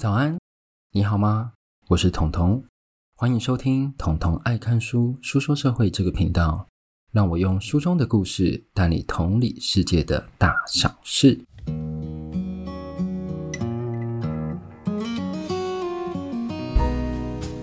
[0.00, 0.38] 早安，
[0.92, 1.52] 你好吗？
[1.88, 2.64] 我是彤彤，
[3.14, 6.66] 欢迎收听彤彤爱看书书说社会这个频道，
[7.12, 11.38] 让我用书中的故事带你同理世界的大小事。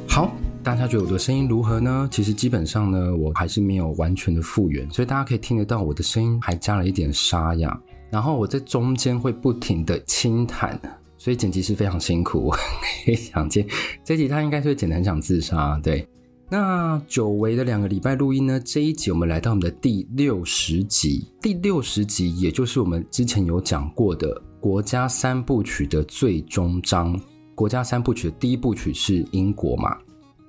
[0.08, 0.32] 好，
[0.62, 2.08] 大家觉得我的声音如何呢？
[2.12, 7.82] 其实基本上呢，我还是没有完全的复原，所以大家可以听得到我的声音还加了一点沙哑，
[8.12, 10.80] 然后我在中间会不停的轻弹。
[11.18, 12.52] 所以剪辑是非常辛苦，我
[13.06, 13.66] 可以想见
[14.04, 15.80] 这集他应该是会剪得很想自杀。
[15.84, 16.08] 对，
[16.50, 27.20] 那久违的两个礼拜录音呢，这一集我们来到我们的第六十集，第六十集也就是我们之前有讲过的国家三部曲的最终章。
[27.56, 29.98] 国家三部曲的第一部曲是英国嘛，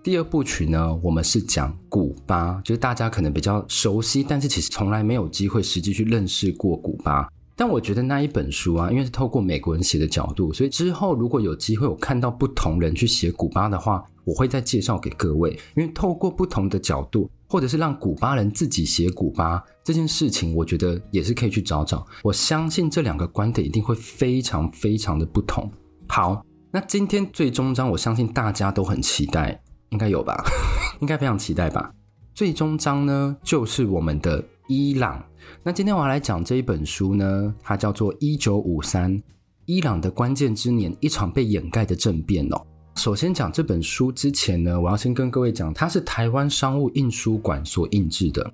[0.04, 7.26] 第二部曲呢，我们是讲古巴，就是大家可能比较熟悉，但是其实从来没有机会实际去认识过古巴。
[7.58, 15.50] 但我觉得那一本书啊，因为是透过美国人写的角度，所以之后如果有机会我看到不同人去写古巴的话，我会再介绍给各位。
[15.74, 22.06] 因为透过不同的角度，或者是让古巴人自己写古巴这件事情，我觉得也是可以去找找。
[22.22, 25.68] 我相信这两个观点一定会非常非常的不同。
[26.06, 30.44] 好，那今天最终章，我相信大家都很期待，应该有吧？
[31.02, 31.92] 应该非常期待吧？
[32.34, 35.24] 最终章呢，就是我们的伊朗。
[35.62, 39.20] 那今天我要来讲这一本书呢，它叫做《一九五三：
[39.64, 42.64] 伊朗的关键之年：一场被掩盖的政变》哦。
[42.94, 48.52] 首先讲这本书之前呢，我要先跟各位讲，它是台湾商务印书馆所印制的。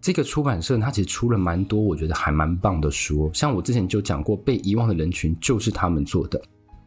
[0.00, 3.28] 这个出版社它其实出了蛮多，我觉得还蛮棒的书。
[3.34, 6.40] 像我之前就讲过，《被遗忘的人群》就是他们做的。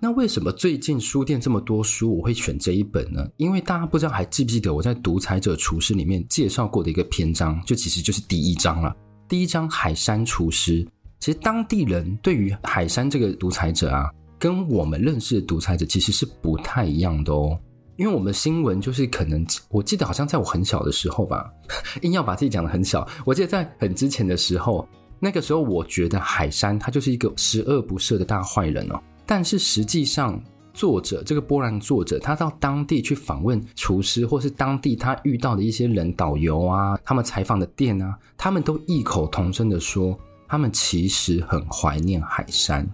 [0.04, 3.24] 那为什么最近书店这么多书，我会选这一本呢？
[3.38, 8.96] 因为大家不知道还记不记得我在《独裁者厨师》里面介绍过的一个篇章，就其实就是第一章了。
[9.30, 10.84] 第一章海山厨师，
[11.20, 17.56] 其实当地人对于海山这个独裁者啊，跟我们认识的独裁者其实是不太一样的哦。
[17.96, 21.48] 因为我们新闻就是可能，我记得好像在我很小的时候吧，
[22.02, 23.08] 硬要把自己讲得很小。
[23.24, 24.84] 我记得在很之前的时候，
[25.20, 29.00] 那个时候我觉得海山他就是一个十恶不赦的大坏人哦。
[29.32, 30.38] 但是实际上，
[30.74, 40.20] 作者这个波兰作者，他到当地去访问厨师，或是当地他遇到的一些人，导游啊，他们采访的店啊，他们都异口同声的说，
[40.50, 42.86] 他们其实很怀念海山。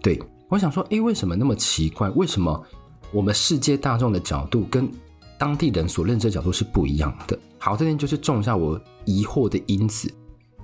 [0.00, 0.16] 对，
[0.48, 2.08] 我想说，诶，为什么那么奇怪？
[2.10, 2.64] 为什么
[3.12, 4.88] 我们世界大众的角度跟
[5.36, 7.36] 当地人所认知的角度是不一样的？
[7.58, 10.08] 好，这边就是种下我疑惑的因子。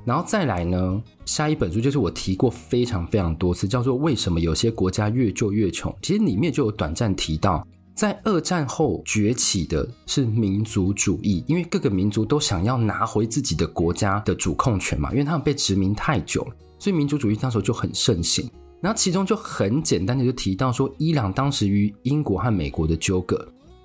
[0.07, 5.91] 然后再来呢，下一本书就是我提过非常非常多次，叫做《为什么有些国家越救越穷》。
[6.01, 18.49] 其实里面就有短暂提到，在二战后崛起的是民族主义，因为各个民族都想要拿回自己的国家的主控权嘛，因为他们被殖民太久了，所以民族主义那时候就很盛行。
[18.81, 23.37] 然后其中就很简单的就提到说，伊朗当时与英国和美国的纠葛，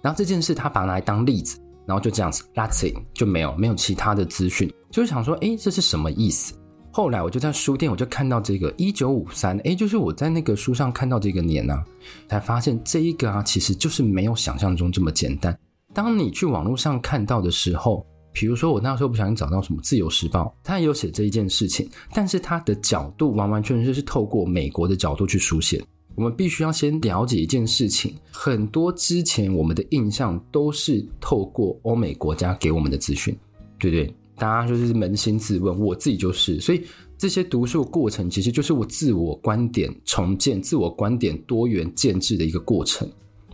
[0.04, 1.58] 然后这件事他把它来当例子。
[1.86, 6.54] 然后就这样子，That's it，就没有没有其他的资讯，就是想说，诶，这是什么意思？
[6.94, 11.84] 后来我就在书店，我就看到这个一九五三，诶，就是我在那个书上看到这个年啊，
[12.28, 15.58] 才发现这一个啊，其实就是没有想象中这么简单。
[15.94, 25.82] 当你去网络上看到的时候，比如说我那时候不小心找到什么《自由时报》，它也有写这一件事情，但是它的角度完完全全是透过美国的角度去书写。
[26.16, 33.36] 我们必须要先了解一件事情，很多之前我们的印象都是透过欧美国家给我们的资讯，
[33.80, 34.16] 对不对？
[34.36, 36.84] 大家就是扪心自问，我自己就是，所以
[37.18, 43.08] 这些读书过程其实就是我自我观点重建、自我观点多元建制的一个过程。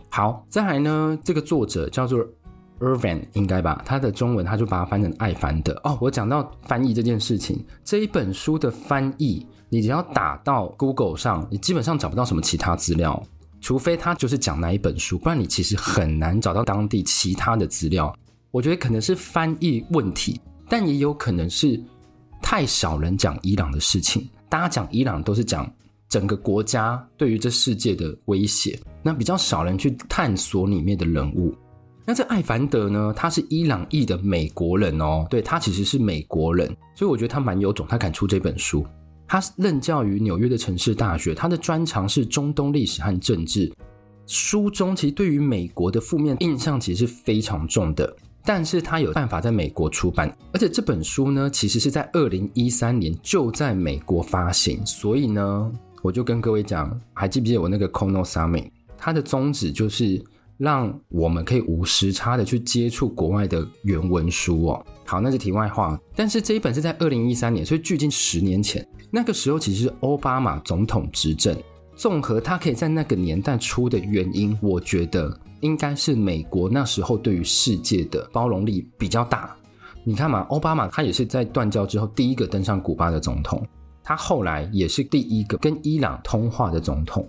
[0.08, 2.18] 好，再来呢，这个作者叫做
[2.80, 3.82] Irvin，应该吧？
[3.84, 5.78] 他的中文他就把它翻成艾凡德。
[5.84, 9.46] 哦，我讲到翻译这件事情，这一本书的翻译。
[9.70, 13.22] 你只要打到 Google 上，你基本上找不到什么其他资料，
[13.60, 18.14] 除非他就是讲哪一本书，不然你其实很难找到当地其他的资料。
[18.50, 21.78] 我觉得可能是翻译问题，但也有可能是
[22.40, 24.26] 太少人讲伊朗的事情。
[24.48, 25.70] 大家讲伊朗都是讲
[26.08, 31.54] 整个国家对于这世界的威胁，那比较少人去探索里面的人物。
[32.06, 33.12] 那这艾凡德呢？
[33.14, 38.82] 他是伊朗裔的美国人哦，对，他其实是美国人，所以我觉得他蛮有种，他敢出这本书。
[39.28, 43.70] 他任教于纽约的城市大学，他的专长是中东历史和政治。
[44.26, 55.72] 书中其实对于美国的负面印象其实是非常重的，但是他有办法在美国出版，而且这本书呢，其实是在二零一三年就在美国发行，所以呢，
[56.02, 58.70] 我就跟各位讲，还记不记得我那个 Kono Summit？
[58.96, 60.24] 它的宗旨就是。
[60.58, 64.86] 让我们可以无时差的去接触国外的原文书哦。
[65.04, 65.96] 好，那是题外话。
[66.16, 71.56] 但是这一本是在二零一三年，所以距今十年前，那个时候其实是奥巴马总统执政，
[71.96, 79.56] 综合他可以在那个年代出的原因，我觉得应该是美国那时候对于世界的包容力比较大。
[80.04, 83.66] 你看嘛，奥巴马他也是在断交之后第一个登上古巴的总统，
[84.02, 87.28] 他后来也是第一个跟伊朗通话的总统。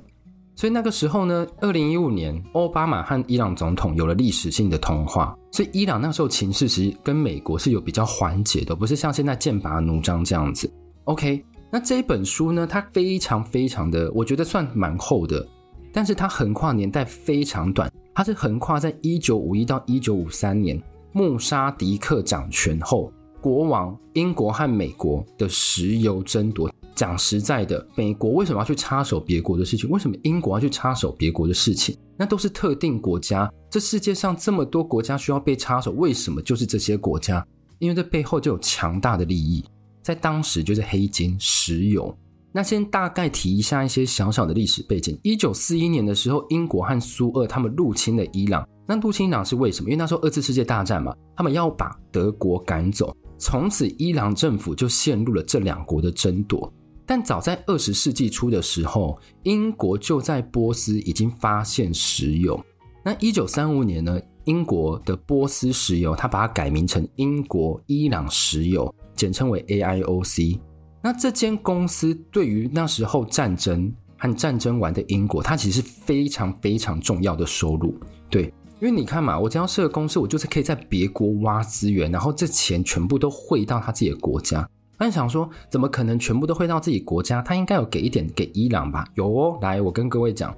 [0.55, 5.33] 所以那个时候呢，二零一五年，奥巴马和伊朗总统有了历史性的通话。
[5.51, 10.69] 所以伊朗那时候情势其实跟美国是有比较缓解的，不是像现在剑拔弩张这样子。
[11.05, 15.48] OK，那这一本书呢，它非常非常的，我觉得算蛮厚的，
[15.94, 20.81] 但是它横跨年代非常短，它是横跨在一九五一到一九五三年，
[21.12, 26.71] 穆沙迪克掌权后，国王英国和美国的石油争夺。
[26.95, 29.89] 讲实在的，美国为什么要去插手别国的事情？
[29.89, 31.95] 为什么英国要去插手别国的事情？
[32.18, 33.50] 那都是特定国家。
[33.69, 37.45] 这世界上这么多国家需要被插手，为什么就是这些国家？
[37.77, 39.63] 因为这背后就有强大的利益，
[40.01, 42.15] 在当时就是黑金、石油。
[42.51, 45.17] 那先大概提一下一些小小的历史背景。
[45.21, 48.67] 一九四一年的时候，英国和苏俄他们入侵了伊朗。
[48.87, 49.89] 那入侵伊朗是为什么？
[49.89, 53.15] 因为那时候二次世界大战嘛，他们要把德国赶走。
[53.37, 56.73] 从此，伊朗政府就陷入了这两国的争夺。
[57.05, 62.59] 但早在二十世纪初的时候，英国就在波斯已经发现石油。
[63.05, 70.57] 那一九三五年呢，英国的波斯石油，它把它改名成英国伊朗石油，简称为 AIOC。
[71.01, 77.94] 那这间公司对于那时候战争和战争完的英国，它其实是非常非常重要的收入。
[78.30, 78.45] 对，
[78.80, 84.68] 因为你看嘛，我只要设公司，我就是可以在别国挖资源，然后这钱全部都汇到他自己的国家。
[84.98, 87.42] 他想说，怎么可能全部都汇到自己国家？
[87.42, 89.06] 他应该有给一点给伊朗吧？
[89.16, 90.56] 有哦，来，我跟各位讲，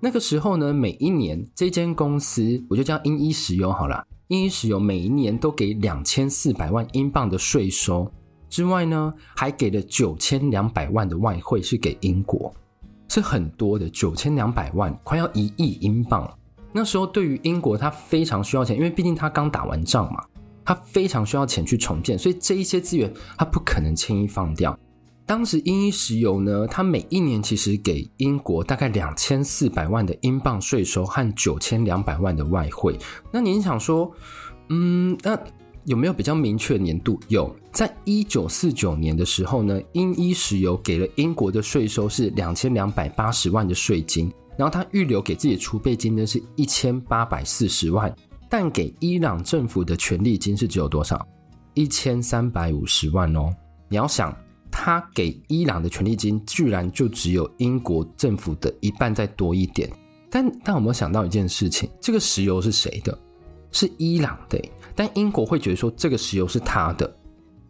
[0.00, 4.02] 那个时候呢，每一年这间公司，我就叫英伊石油好了。
[4.32, 8.10] 英石油每一年都给两千四百万英镑的税收，
[8.48, 12.52] 之外呢，还给了九千两百万的外汇是给英国，
[13.08, 16.26] 是很多的，九千两百万，快要一亿英镑。
[16.72, 20.24] 那时候对于英国，他非常需要钱，因为毕竟他刚打完仗嘛。
[20.64, 24.78] 他非常需要钱去重建，所以这一些资源他不可能轻易放掉。
[25.24, 32.98] 当时英伊石油呢，它每一年其实给英国大概两千四百万的英镑税收和九千两百万的外汇。
[33.30, 34.12] 那您想说，
[34.68, 35.38] 嗯，那
[35.84, 37.18] 有没有比较明确的年度？
[37.28, 48.14] 有，在一九四九年的时候呢，英伊石油给了英国的税收是两千两百八十万的税金，然后他预留给自己储备金呢是一千八百四十万。
[48.48, 51.26] 但给伊朗政府的权利金是只有多少？
[51.74, 53.50] 一千三百五十万哦。
[53.88, 54.34] 你要想，
[54.72, 59.88] 他给伊朗的权利金居然就只有英国政府的一半再多一点。
[60.28, 61.88] 但但有没有想到一件事情？
[62.00, 63.16] 这个石油是谁的？
[63.70, 64.58] 是伊朗的。
[64.96, 67.16] 但英国会觉得说这个石油是他的，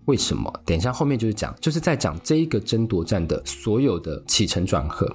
[0.06, 0.50] 为什么？
[0.64, 5.06] 等一下后面就是讲，就是在讲这一个争夺战的所有的起承转合。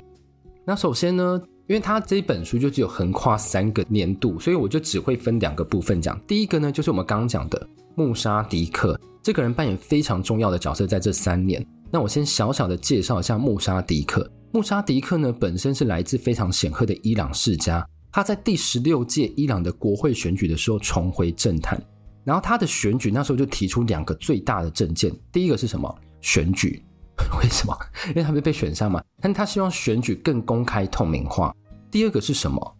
[0.65, 1.41] 那首先呢？
[1.67, 6.17] 因为他这本书就只有横跨三个年度，所以我就只会分两个部分讲。
[6.25, 11.61] 第一个呢，就是我们刚刚讲的穆沙迪克这个人扮演非常重要的角色，在这三年。
[11.91, 14.29] 那我先小小的介绍一下穆沙迪克。
[14.51, 21.81] 穆沙迪克呢，本身是来自非常显赫的伊朗世家，他在第十六届伊朗的国会选举的时候重回政坛。
[22.23, 25.93] 然后他的选举那时候就提出两个最大的政见，第一个是什么？
[26.21, 26.83] 选举。
[27.41, 27.75] 为什么？
[28.09, 29.01] 因为他没被选上嘛。
[29.21, 31.55] 但他希望选举更公开透明化。
[31.89, 32.75] 第二个是什么？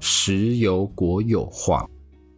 [0.00, 1.88] 石油国有化。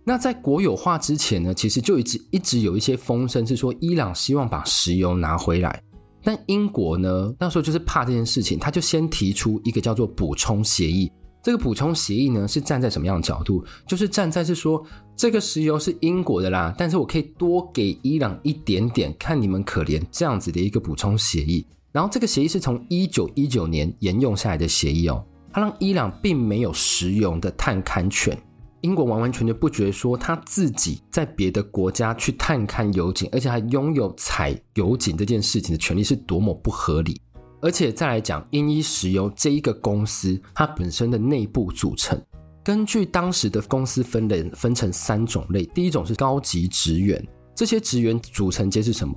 [0.04, 5.82] 那在国有化之前呢，其实就一直一直有一些风声是说，伊朗希望把石油拿回来。
[6.22, 11.10] 但英国呢，那时候就是怕这件事情，他就先提出一个叫做补充协议。
[11.42, 13.64] 这个补充协议呢，是站在什么样的角度？
[13.86, 14.84] 就是站在是说，
[15.16, 21.66] 这个石油是英国的啦，但是我可以多给伊朗一点点，看你们可怜这样子的一个补充协议。
[21.92, 28.38] 然后这个协议是从一九一九年沿用下来的协议哦，它让伊朗并没有石油的探勘权，
[28.82, 37.20] 英国完完全全不觉得说他自己在别的国家去探勘油井，而且还拥有采油井这件事情的权利是多么不合理。
[37.62, 42.18] 而且再来讲，英伊石油这一个公司，它本身的内部组成，
[42.64, 45.66] 根据当时的公司分类，分成三种类。
[45.66, 47.22] 第一种是高级职员，
[47.54, 49.14] 这些职员组成皆是什么？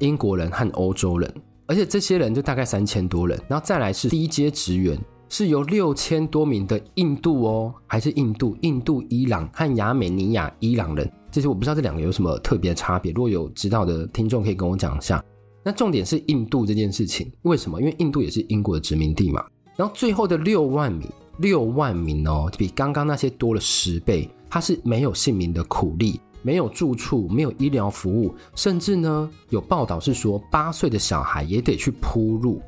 [0.00, 1.32] 英国人和欧洲人，
[1.66, 3.40] 而且这些人就大概三千多人。
[3.48, 4.98] 然后再来是低阶职员，
[5.28, 11.10] 是由六千多名的印度哦，还是印度、印度、伊朗和亚美尼亚伊朗人。
[11.30, 15.22] 这些我不知道这两个有什么特别的差别，如果有知道的听众可以跟我讲一下。
[15.62, 17.80] 那重点是印度这件事情，为什么？
[17.80, 19.44] 因为印度也是英国的殖民地嘛。
[19.76, 21.06] 然后最后的六万名，
[21.38, 24.28] 六万名哦，比刚刚那些多了十倍。
[24.50, 32.62] 他是没有姓名的苦力，没有住处，没有医疗服务，甚至呢有报道是说八岁的小孩也得去铺路。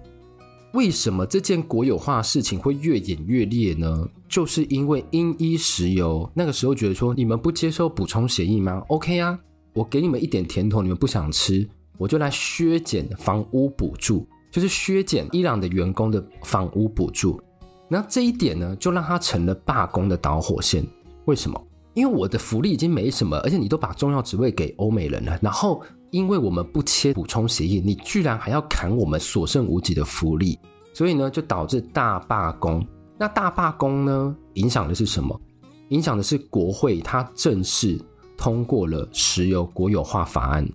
[0.73, 4.09] 为什么这件国有化事情会越演越烈呢？
[4.29, 9.37] 就是因为英伊石油那个时候觉得说，你们不接受补充协议吗？OK 啊，
[9.73, 17.41] 我给你们一点甜头，你们不想吃，我就来削减房屋补助，就是削减伊朗的员工的房屋补助。
[17.89, 20.87] 那这一点呢，就让他成了罢工的导火线。
[21.25, 21.61] 为什么？
[21.95, 25.83] 因为我的福利已经没什么，而且你都把重要职位给欧美人了，然后。
[26.11, 30.59] 因为我们不签补充协议，你居然还要砍我们所剩无几的福利，
[30.93, 32.85] 所以呢，就导致大罢工。
[33.17, 35.41] 那大罢工呢，影响的是什么？
[35.89, 38.01] 影响的是国会它正式
[38.37, 40.69] 通过了石油国有化法案。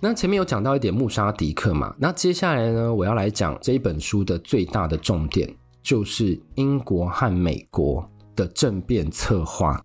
[0.00, 5.50] 那前面有讲到一点穆沙迪克嘛，那接下来呢，我要来讲这一本书的最大的重点，
[5.82, 9.82] 就是英国和美国的政变策划。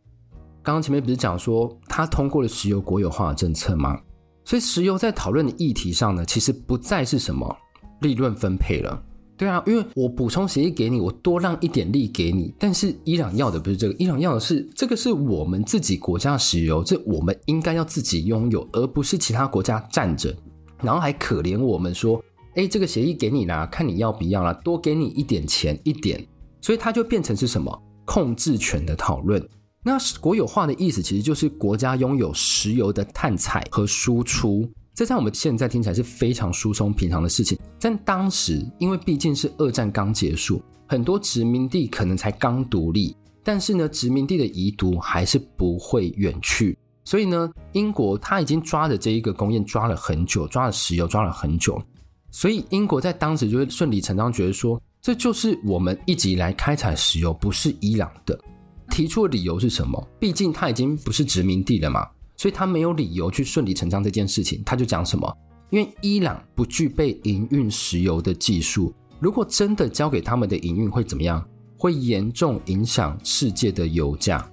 [0.62, 4.00] 刚刚前面不是讲说他通过了石油国有化的政策吗？
[4.44, 7.56] 所以，石油在讨论的议题上呢，其实不再是什么
[8.02, 9.02] 利润分配了。
[9.38, 20.36] 对啊，因为我补充协议给你，我多让一点利给你，但是伊朗要的不是这个，伊朗要的是这个是我们自己国家的石油，这我们应该要自己拥有，而不是其他国家占着，
[20.84, 22.24] 然后还可怜我们说，
[22.56, 26.24] 哎，这个协议给你啦，看你要不要啦，多给你一点钱一点，
[26.62, 29.44] 所以它就变成是什么控制权的讨论。
[29.84, 34.70] 那国有化的意思，其实就是国家拥有石油的探采和输出。
[34.94, 46.78] 这在我们现在听起来是非常疏松平常的事情，但当时因为毕竟是二战刚结束，很多殖民地可能才刚独立，但是呢，殖民地的遗毒还是不会远去。
[47.04, 51.82] 所以呢，英国他已经抓着这一个工业抓了很久，抓了石油抓了很久，
[52.30, 58.40] 所以英国在当时就会顺理成章觉得说，这就是我们一直以来开采石油，不是伊朗的。
[58.92, 60.08] 提出的理由是什么？
[60.20, 64.62] 毕竟他已经不是殖民地了嘛，所以他没有理由去顺理成章这件事情。
[64.64, 65.38] 他就讲什么？
[65.70, 71.44] 因为伊朗不具备营运石油的技术，如果真的交给他们的营运会怎么样？
[71.78, 74.48] 会严重影响世界的油价。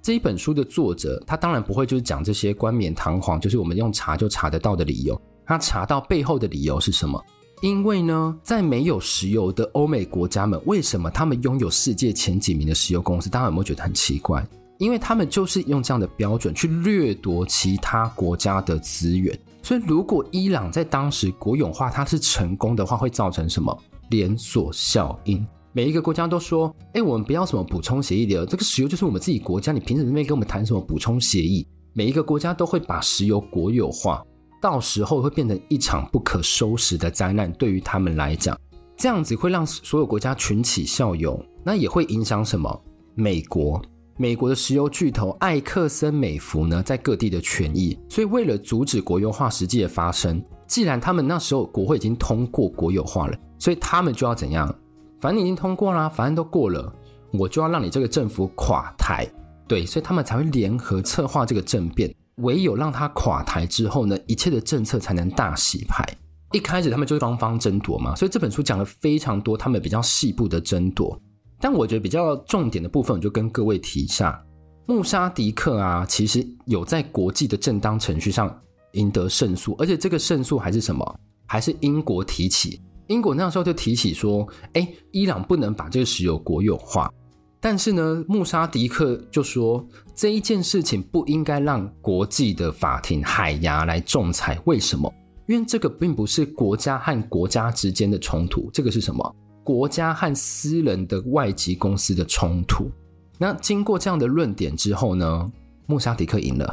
[0.00, 5.20] 这一本书的作者，他当然不会就是讲这些冠冕堂皇，就是我们用查就查得到的理由。
[5.44, 7.20] 他查到背后的理由是什么？
[7.60, 13.28] 因为呢，在没有石油的欧美国家们，为什么他们拥有世界前几名的石油公司？
[13.28, 14.46] 大家有没有觉得很奇怪？
[14.78, 19.36] 因为他们就是用这样的标准去掠夺其他国家的资源。
[19.60, 23.76] 所以，如果伊朗在当时国有化它是成功的话，会造成什么
[24.10, 25.44] 连锁效应？
[25.72, 34.24] 每一个国家都说：“哎，我们不要什么补充协议的，这个石油就是我们自己国家，你凭什么跟我们谈什么补充协议？”每一个国家都会把石油国有化。
[34.60, 38.58] 到时候会变成一场不可收拾的灾难，对于他们来讲，
[38.96, 42.82] 这样子会让所有国家群起效尤，那也会影响什么？
[43.14, 43.80] 美国，
[44.16, 54.72] 美国的石油巨头艾克森美孚呢，在各地的权益，所以为了阻止国有化实际的发生，既然他们那时候国会已经通过国有化了，所以他们就要怎样？
[55.20, 56.92] 反正已经通过啦，反正都过了，
[57.32, 59.26] 我就要让你这个政府垮台，
[59.66, 62.12] 对，所以他们才会联合策划这个政变。
[62.38, 66.04] 唯有让他垮台之后呢，一切的政策才能大洗牌。
[66.52, 71.20] 一开始他们就是双方争夺嘛，所以这本书讲了非常多他们比较细部的争夺。
[71.60, 74.42] 但我觉得比较重点的部分，我就跟各位提一下：
[74.86, 78.58] 穆沙迪克啊，其实有在国际的正当程序上
[78.92, 81.20] 赢得胜诉，而且这个胜诉还是什么？
[81.46, 82.80] 还是英国提起。
[83.08, 87.12] 英国那时候就提起说，哎，伊朗不能把这个石油国有化。
[87.60, 89.84] 但是呢，穆沙迪克就说
[90.14, 94.56] 这一件事情不应该让国际的法庭海牙来仲裁。
[94.64, 95.12] 为什么？
[95.46, 99.34] 因为这个并不是国家和国家之间的冲突，这个是什么？
[99.64, 102.90] 国家和私人的外籍公司的冲突。
[103.38, 105.52] 那经过这样的论点之后呢，
[105.86, 106.72] 穆沙迪克赢了。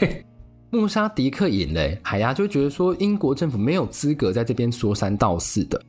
[0.70, 5.80] 穆沙迪克赢了，海牙就觉得说英国政府没有资格在这边说三道四的。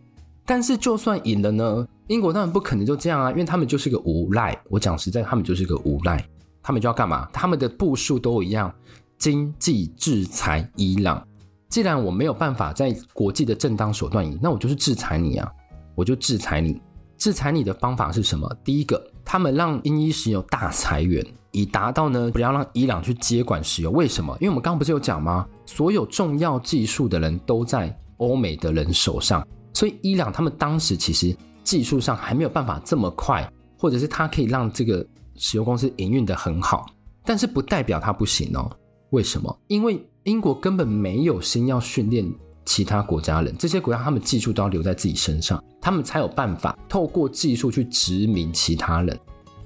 [0.45, 4.57] 但是就算赢了呢，英国当然不可能就这样啊，因为他们就是个无赖。
[4.69, 6.25] 我讲实在，他们就是个无赖，
[6.63, 7.27] 他们就要干嘛？
[7.33, 8.73] 他们的步数都一样，
[9.17, 11.25] 经济制裁伊朗。
[11.67, 15.51] 既然我没有办法在国际的正当手段赢，那我就是制裁你啊，
[15.95, 16.81] 我就制裁你。
[17.17, 18.49] 制裁你的方法是什么？
[18.63, 23.91] 第一个，他们让英伊石油大裁员，以达到呢不要让伊朗去接管石油。
[23.91, 24.33] 为什么？
[24.39, 25.45] 因为我们刚刚不是有讲吗？
[25.65, 29.45] 所有重要技术的人都在欧美的人手上。
[29.73, 31.35] 所以伊朗他们当时其实
[31.67, 33.45] 技术上还没有办法这么快，
[33.77, 35.05] 或者是它可以让这个
[35.35, 36.85] 石油公司营运得很好，
[37.25, 38.71] 但是不代表它不行哦。
[39.09, 39.53] 为什么？
[39.67, 42.25] 因为英国根本没有心要训练
[42.63, 49.19] 其他国家人，这些国家他们技术都要留在自己身上，他们才有办法透过技术去殖民其他人。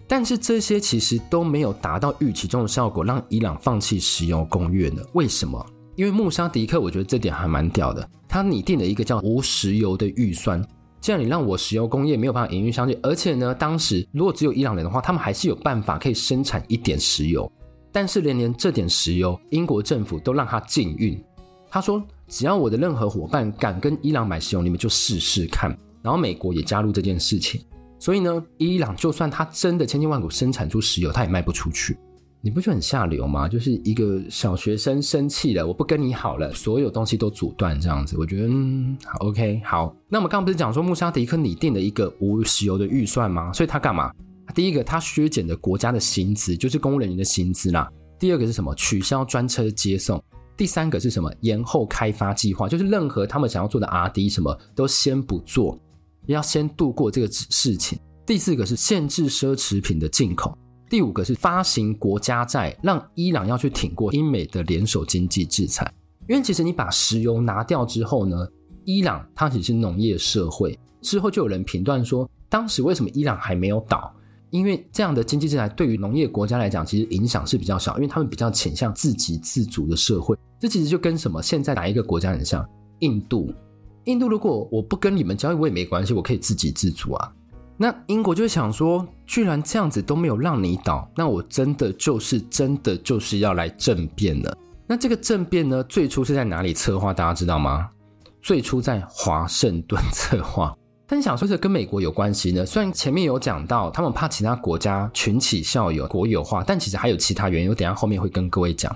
[0.07, 5.03] 但是这些其实都没有达到预期中的效果，让伊朗放弃石油公约呢？
[5.13, 5.63] 为什么？
[5.95, 8.09] 因为穆沙迪克，我觉得这点还蛮屌的。
[8.27, 10.65] 他拟定了一个叫无石油的预算，
[11.01, 17.51] 既然你让我石油工业没有办法营运上去，而且呢，当时如果只有伊朗人的话，他们还是有办法可以生产一点石油。
[17.91, 21.21] 但是连连这点石油，英国政府都让他禁运。
[21.69, 25.75] 他说，只要我的任何伙伴敢跟伊朗买石油，你们就试试看。
[26.03, 27.59] 然后美国也加入这件事情。
[27.99, 31.97] 所以呢，伊朗就算他真的千辛万苦生产出石油，他也卖不出去。
[32.43, 33.47] 你不觉得很下流吗？
[33.47, 38.17] 就是一个小学生生气了，我不跟你好了，所有东西都阻断这样子。
[38.17, 39.95] 我觉得，嗯，好，OK，好。
[40.09, 43.53] 那我们刚刚不是讲说穆沙迪克拟定了一个无石油的预算吗？
[43.53, 44.11] 所以他干嘛？
[44.55, 47.87] 第一个，他削减了国家的薪资，就是公务人员的薪资啦。
[48.17, 48.73] 第二个是什么？
[48.73, 50.21] 取消专车接送。
[50.57, 51.31] 第三个是什么？
[51.41, 55.79] 延后开发计划，就是任何他们想要做的 R&D 什么都先不做，
[56.25, 57.99] 要先度过这个事情。
[58.25, 60.57] 第四个是限制奢侈品的进口。
[60.91, 65.89] 第五个是发行国家债，让伊朗要去挺过英美的联手经济制裁。
[66.27, 68.45] 因为其实你把石油拿掉之后呢，
[68.83, 70.77] 伊朗它只是农业社会。
[71.01, 74.13] 之后就有人评断说，当时为什么伊朗还没有倒？
[74.49, 80.37] 因为这样的经济制裁对于农业国家来讲，其实影响是比较小，因为他们比较倾向自给自足的社会。
[80.59, 82.67] 这其实就跟什么现在哪一个国家很像？
[82.99, 83.49] 印度。
[84.03, 87.33] 印度如果我不跟你们交易，我也没关系，我可以自给自足啊。
[87.81, 94.55] 那英国就想说，居然这样子都没有让你倒，那我真的就是真的就是要来政变了。
[94.85, 97.11] 那这个政变呢，最初是在哪里策划？
[97.11, 97.89] 大家知道吗？
[98.39, 100.71] 最初在华盛顿策划。
[101.07, 102.63] 但想说这跟美国有关系呢？
[102.63, 108.95] 虽然前面有讲到，他们怕其他国家群起效尤、国有化，但其实还有其他原因，我等下后面会跟各位讲。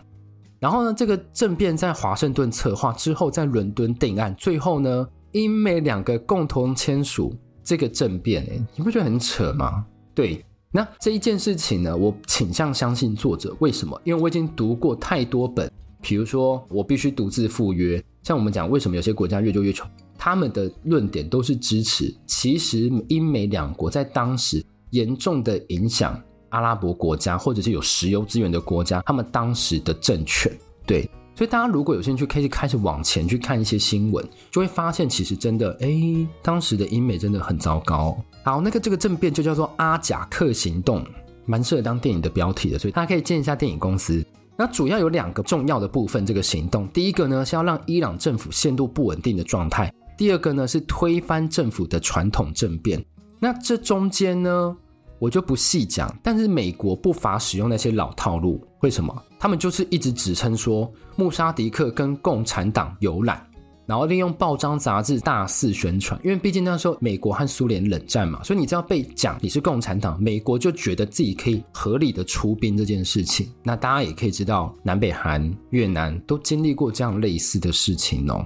[0.59, 7.35] 然后呢，这个政变在华盛顿策划之后，在伦敦定案，最后呢，英美两个共同签署。
[7.65, 9.85] 这个政变，哎，你不觉得很扯吗？
[10.13, 13.53] 对，那这一件事情呢，我倾向相信作者。
[13.59, 13.99] 为什么？
[14.03, 15.69] 因为我已经读过太多本，
[15.99, 18.01] 比如说我必须独自赴约。
[18.21, 19.89] 像我们讲，为什么有些国家越救越穷？
[20.17, 22.15] 他们的论点都是支持。
[22.27, 31.09] 其实英美两国在当时严重的影响阿拉伯国家，或者是有石油资源的国家，他们当时的政权，对。
[31.35, 38.17] 所以大家如果有兴趣，可以开始往前去看一些新闻，就会发现其实真的，哎，当时的英美真的很糟糕。
[38.43, 41.05] 好，那个这个政变就叫做阿贾克行动，
[41.45, 44.25] 蛮适合当电影的标题的，所以大家可以见一下电影公司。
[44.57, 53.03] 那主要有两个重要的部分，这个行动，第一个呢是要让伊朗政府陷入不稳定的状态，第二个呢是推翻政府的传统政变。
[53.41, 54.73] 那这中间呢，
[55.19, 58.65] 我就不细讲，但是美国不乏使用那些老套路。
[58.81, 59.13] 为什么？
[59.45, 63.39] 他们就是一直指称说穆沙迪克跟共产党有染，
[63.85, 66.19] 然后利用报章杂志大肆宣传。
[66.23, 73.47] 因为毕竟那时候美国和苏联冷战嘛，所以你只要被讲你是共产党，美国就觉得自己可以合理的出兵这件事情。
[73.61, 78.43] 那大家也可以知道，南北韩、越南都经历过这样类似的事情哦。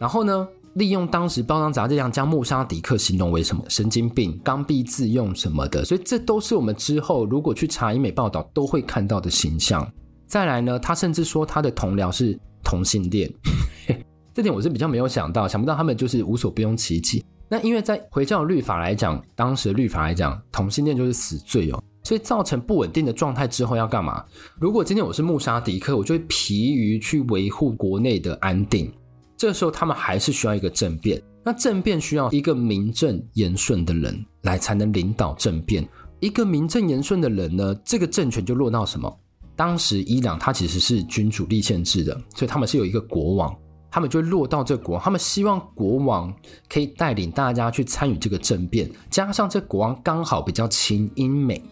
[0.00, 9.88] 然后呢，利用当时报章杂志这样将穆沙迪克形容为什么神经病、刚愎自用什么的，所以这都是我们之后如果去查英美报道都会看到的形象。
[10.26, 13.32] 再来呢，他甚至说他的同僚是同性恋，
[14.34, 17.24] 这点我是比较没有想到，想不到他们就是无所不用其极。
[17.48, 24.24] 那因为在回教律法来讲，当时的律法来讲，同性恋就是死罪哦，所以造成不稳定的状态之后要干嘛？
[24.58, 28.90] 如果今天我是穆沙迪克，我就会疲于去维护国内的安定。
[29.36, 35.86] 这时候他们还是需要一个政变，那政变需要一个名正言顺的人来才能领导政变。
[36.20, 39.20] 一个名正言顺的人呢，这个政权就落到什么？
[39.56, 43.54] 当时伊朗它其实是君主立宪制的，所以他们是有一个国王，
[43.90, 46.34] 他们就落到这国王，他们希望国王
[46.68, 51.62] 可以带领大家去参与这个政变，加上这国王刚好比较亲英美。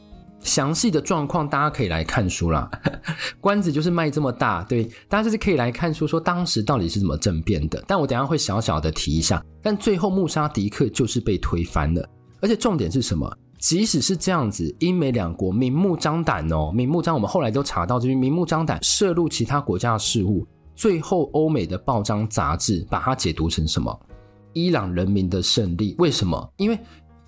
[0.45, 2.68] 详细的状况大家可以来看书啦，
[3.40, 7.81] 关子就是卖这么大，对，大家就是可以来看书，说当时到底是怎么政变的。
[7.87, 12.05] 但我等一下会小小的提一下，但最后穆沙迪克就是被推翻了，
[12.40, 13.33] 而且重点是什么？
[13.62, 20.44] 即使是这样子，英美两国明目张胆哦，明目张，我们后来都查到，就是明目张胆涉入其他国家的事务，
[20.75, 23.96] 最后欧美的报章杂志把它解读成什么？
[24.53, 25.94] 伊朗人民的胜利？
[25.98, 26.53] 为什么？
[26.57, 26.79] 因为。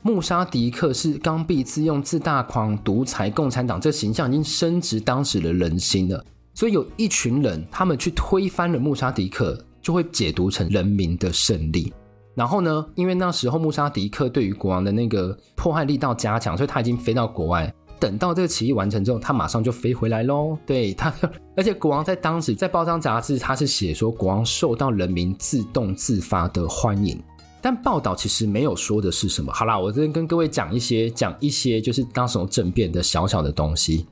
[0.07, 6.23] 穆沙迪克是刚愎自用、自大狂、独裁共产党，这形象已经深植当时的人心了。
[6.53, 11.90] 所以有一群人，他们去推翻了穆沙迪克，就会解读成人民的胜利。
[12.35, 17.73] 然后呢，因为那时候穆沙迪克对于国王的那个迫害力道加强，所以他已经飞到国外。
[18.01, 20.59] 等到这个起义完成之后，他马上就飞回来喽。
[20.66, 21.14] 对他，
[21.57, 27.18] 而且国王在当时在报章杂志，他是写说国王受到人民自动自发的欢迎。
[27.62, 29.51] 但报道其实没有说的是什么。
[29.53, 34.07] 好啦，我这边跟各位讲一些，讲一些就是当时政变的小小的东西。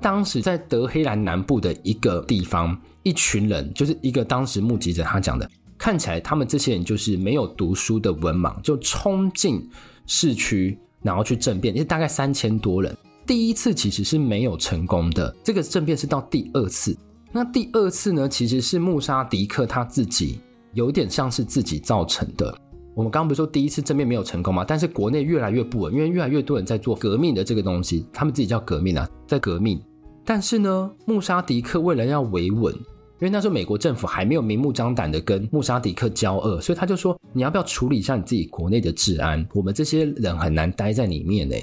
[0.00, 9.68] 当时在德黑兰南部的一个地方，一群人，就是一个当时目击者他讲的，看起来他们这些人就是没有读书的文盲，就冲进
[10.06, 12.96] 市区，然后去政变，也大概三千多人。
[13.26, 16.96] 第一次其实是没有成功的，这个政变是到第二次。
[17.32, 20.40] 那第二次呢，其实是穆沙迪克他自己
[20.74, 22.56] 有点像是自己造成的。
[22.94, 24.64] 我们刚刚不是说第一次政变没有成功吗？
[24.66, 29.78] 但是国内越来越不稳，因为越来越多人在做革命的这个东西，他们自己叫革命啊，在革命。
[30.24, 32.74] 但是呢，穆沙迪克为了要维稳，
[33.18, 39.46] 因为那时候美国政府还没有明目张胆的跟穆沙迪克交恶，所以他就说：“你要不要处理一下你自己国内的治安？
[39.54, 41.56] 我们这些人很难待在里面呢。”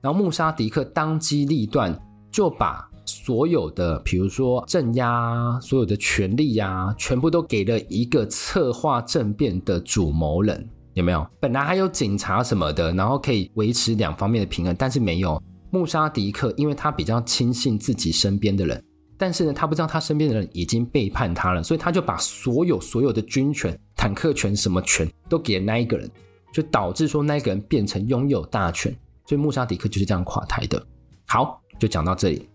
[0.00, 1.98] 然后穆沙迪克当机立断，
[2.30, 11.26] 就把所有的，比如说镇压所有的权力呀，全部都给了一个策划政变的主谋人，有没有？
[11.40, 15.42] 本来还有警察什么的，然后可以维持两方面的平衡，但是没有。
[15.72, 18.82] 穆沙迪克，因为他比较轻信自己身边的人，
[19.20, 26.10] 但是呢，他不知道他身边的人已经背叛他了，所以他就把所有所有的军权、坦克权什么权都给了那一个人，
[26.54, 28.90] 就导致说那一个人变成拥有大权。
[29.26, 30.82] 所以穆沙迪克就是这样垮台的。
[31.26, 32.48] 好，就讲到这里。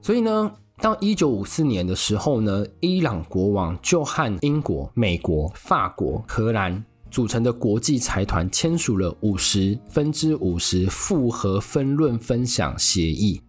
[0.00, 13.40] 所以呢，到一九五四年的时候呢，伊朗国王就和英国、美国、法国、荷兰组成的国际财团签署了五十分之五十复合分论分享协议。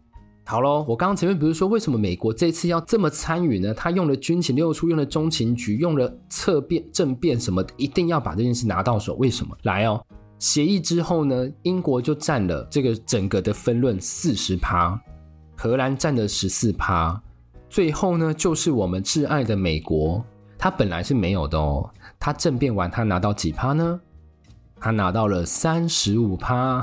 [0.47, 3.73] 好喽，我刚刚前面不是说为什么美国这次要这么参与呢？
[3.73, 9.15] 他用了军情六处，用了中情局，用了策变政变什么，一定要把这件事拿到手。
[9.15, 9.57] 为什么？
[9.63, 9.99] 来哦。
[10.37, 15.01] 协议之后呢，英国就占了这个整个的分论四十趴，
[15.55, 17.19] 荷兰占了十四趴，
[17.67, 20.23] 最后呢，就是我们挚爱的美国，
[20.59, 23.99] 他本来是没有的哦，他政变完他拿到几趴呢？
[24.79, 26.79] 他拿到了三十五趴，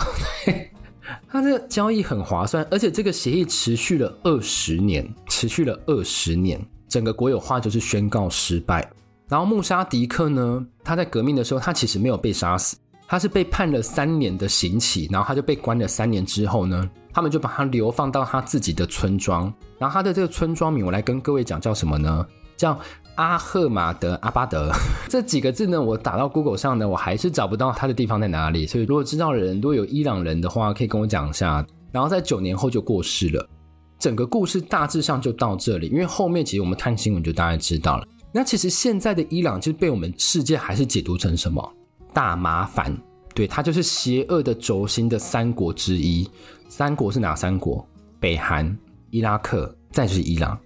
[1.29, 8.91] 他这个交易很划算，而且这个协议持续了二十年，持续了二十年，整个国有化就是宣告失败。
[9.29, 12.77] 然后穆沙迪克呢，他在革命的时候，他其实没有被杀死。
[13.09, 22.27] 他是被判了三年的刑期，然后他就被关了三年之后呢，他们就把他流放到他自己的村庄，然后他的这个村庄名我来跟各位讲叫什么呢？
[22.57, 22.79] 叫
[23.17, 24.71] 阿赫马德阿巴德
[25.09, 31.65] 这几个字呢，我打到 Google 上呢，我还是找不到他的地方在哪里，所以如果知道的人，如果有伊朗人的话，可以跟我讲一下。
[31.91, 33.47] 然后在九年后就过世了，
[33.99, 38.07] 整个故事大致上就到这里，因为后面其实我们看新闻就大概知道了。
[38.33, 41.71] 那其实现在的伊朗就是被我们世界还是解读成什么？
[42.15, 42.97] 大麻烦，
[43.35, 46.27] 对，它就是邪恶的轴心的三国之一。
[46.69, 47.87] 三国是哪三国？
[48.19, 48.75] 北韩、
[49.11, 50.59] 伊拉克，再就是伊朗。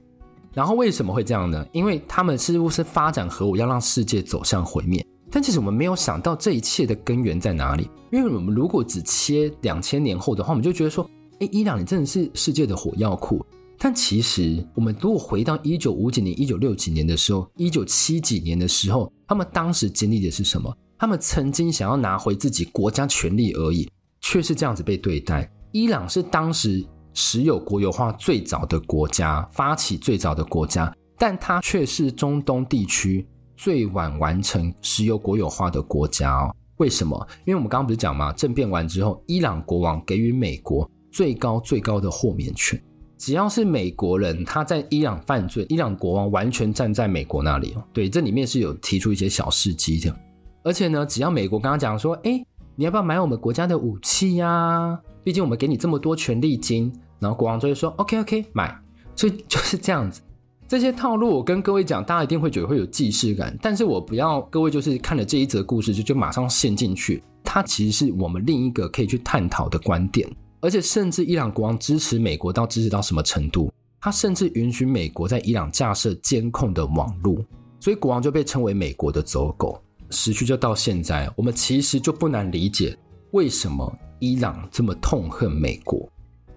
[0.57, 1.67] 然后为什么会这样呢？
[1.71, 5.07] 因为他们似乎是发展核武，要让世界走向毁灭。
[5.31, 7.91] 但其实我们没有想到这一切的根源在哪里。
[8.11, 11.07] 因为我们如果只切两千年后的话，我们就觉得说，
[11.41, 13.45] 哎，伊朗你真的是世界的火药库。
[13.77, 20.75] 但其实我们如果回到一九五几年、一九六几年的时候、一九七几年的时候，他们当时经历的是什么？
[20.99, 23.87] 他们曾经想要拿回自己国家权力而已，
[24.23, 25.53] 却是这样子被对待。
[25.73, 26.83] 伊朗是当时
[27.17, 33.27] 石油国有化最早的国家，发起最早的国家，但它却是中东地区
[33.57, 36.55] 最晚完成石油国有化的国家哦。
[36.77, 37.27] 为什么？
[37.47, 42.79] 因为我们刚刚不是讲嘛，政变完之后，伊朗国王给予美国最高最高的豁免权，
[43.17, 47.83] 只要是美国人他在伊朗犯罪，伊朗国王完全站在美国那里哦。
[47.95, 50.15] 对，这里面是有提出一些小事迹的。
[50.63, 55.01] 而且呢，只要美国刚刚讲说，哎，你要不要买我们国家的武器呀？
[55.25, 58.77] 毕竟我们给你这么多权利金，然后国王就会说，OK OK，买。
[59.15, 60.21] 所以就是这样子，
[60.69, 63.57] 这些套路我跟各位讲，大家一定会觉得会有既视感。
[63.63, 70.29] 但是我不要各位就是看了这一则故事就就马上陷进去，它其实是我们另一个可以去探讨的观点。
[70.61, 73.73] 而且甚至伊朗国王支持美国到支持到什么程度？
[74.01, 77.45] 他甚至允许美国在伊朗架设监控的网路，
[77.81, 79.81] 所以国王就被称为美国的走狗。
[80.11, 82.97] 时序就到现在，我们其实就不难理解
[83.33, 86.09] 为什么伊朗这么痛恨美国，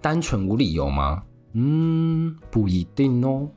[0.02, 1.24] 单纯无理由吗？
[1.54, 3.50] 嗯，不一定哦。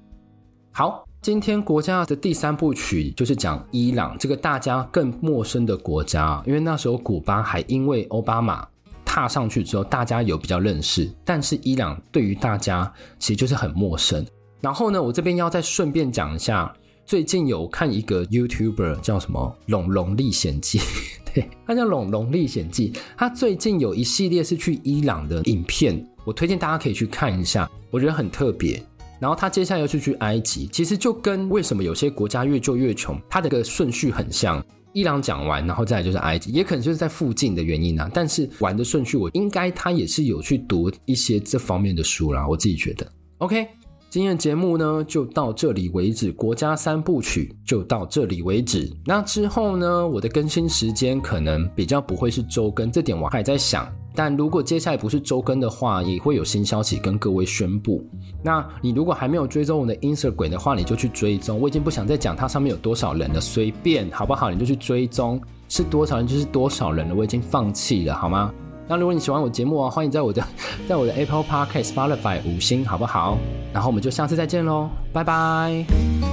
[0.71, 8.67] 好，今天国家的第三部曲就是讲伊朗这个大家更陌生的国家，因为那时候古巴还因为奥巴马
[9.05, 14.27] 踏上去之后，大家有比较认识，但是伊朗对于大家其实就是很陌生。
[14.61, 16.73] 然后呢，我这边要再顺便讲一下。
[17.05, 20.79] 最近有看一个 YouTuber 叫什么《龙龙历险记》，
[21.35, 22.93] 对，他叫《龙龙历险记》。
[23.17, 28.83] 他最近有一系列是去伊朗的影片，我推荐大家可以去看一下，我觉得很特别。
[29.19, 34.65] 然后他接下来又是去埃及，其实就跟为什么有些国家越救越穷，它的个顺序很像。
[34.93, 38.11] 伊朗讲完，然后再来就是埃及，也可能就是在附近的原因啊。
[38.13, 43.07] 但是玩的顺序，我应该他也是有去读一些这方面的书啦，我自己觉得。
[43.39, 43.67] OK。
[44.11, 46.31] 今天的节目呢，就到这里为止。
[46.33, 48.95] 国家三部曲就到这里为止。
[49.07, 53.91] 那之后呢，我的更新时间可能比较不会是周更，这点我还在想。
[54.15, 58.05] 但如果接下来不是周更的话，也会有新消息跟各位宣布。
[58.43, 61.59] 那你如果还没有追踪我的 Instagram 的话，你就去追踪。
[61.61, 64.51] 我已经不想再讲它上面有多少人了，随便好不好？
[64.51, 67.15] 你就去追踪，是多少人就是多少人了。
[67.15, 68.53] 我已经放弃了，好吗？
[68.89, 70.45] 那如果你喜欢我节目啊，欢迎在我的
[70.89, 73.39] 在我的 Apple Podcast、Spotify 五星，好不好？
[73.73, 76.32] 然后我们就下次再见喽，拜拜。